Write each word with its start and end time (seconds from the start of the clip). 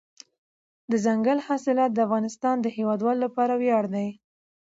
دځنګل 0.89 1.39
حاصلات 1.47 1.91
د 1.93 1.99
افغانستان 2.07 2.55
د 2.61 2.65
هیوادوالو 2.77 3.23
لپاره 3.25 3.53
ویاړ 3.61 3.83
دی. 3.95 4.07